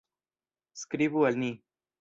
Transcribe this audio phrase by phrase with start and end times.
[0.85, 1.55] Skribu al ni.